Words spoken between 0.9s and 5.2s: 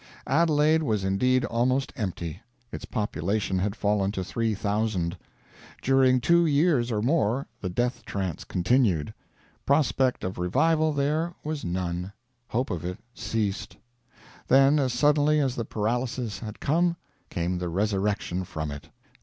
indeed almost empty; its population had fallen to 3,000.